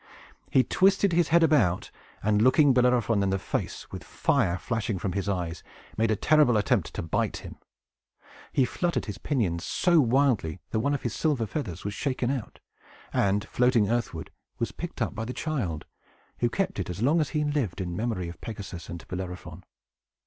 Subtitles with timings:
[0.49, 1.91] He twisted his head about,
[2.23, 5.61] and, looking Bellerophon in the face, with fire flashing from his eyes,
[5.95, 7.57] made a terrible attempt to bite him.
[8.51, 12.59] He fluttered his pinions so wildly that one of the silver feathers was shaken out,
[13.13, 15.85] and, floating earthward, was picked up by the child,
[16.39, 19.63] who kept it as long as he lived, in memory of Pegasus and Bellerophon.